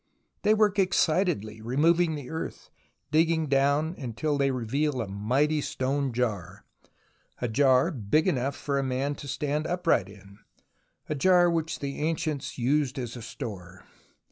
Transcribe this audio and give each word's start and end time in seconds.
They 0.41 0.55
work 0.55 0.79
excitedly, 0.79 1.61
removing 1.61 2.15
the 2.15 2.31
earth, 2.31 2.71
digging 3.11 3.45
down 3.45 3.93
until 3.99 4.35
they 4.35 4.49
reveal 4.49 4.99
a 4.99 5.07
mighty 5.07 5.61
stone 5.61 6.11
jar, 6.11 6.65
a 7.39 7.47
jar 7.47 7.91
big 7.91 8.27
enough 8.27 8.55
for 8.55 8.79
a 8.79 8.83
man 8.83 9.13
to 9.13 9.27
stand 9.27 9.67
upright 9.67 10.09
in, 10.09 10.39
a 11.07 11.13
jar 11.13 11.51
which 11.51 11.77
the 11.81 11.99
ancients 11.99 12.57
used 12.57 12.97
as 12.97 13.15
a 13.15 13.21
store. 13.21 13.85